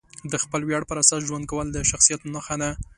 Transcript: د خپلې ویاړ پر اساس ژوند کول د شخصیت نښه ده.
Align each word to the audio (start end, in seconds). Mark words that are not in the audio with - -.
د 0.31 0.33
خپلې 0.43 0.63
ویاړ 0.65 0.83
پر 0.89 0.97
اساس 1.03 1.21
ژوند 1.29 1.45
کول 1.51 1.67
د 1.71 1.77
شخصیت 1.91 2.21
نښه 2.33 2.55
ده. 2.61 2.69